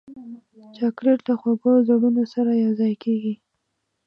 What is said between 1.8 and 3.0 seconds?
زړونو سره یوځای